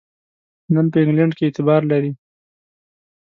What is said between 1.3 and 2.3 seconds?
کې اعتبار لري.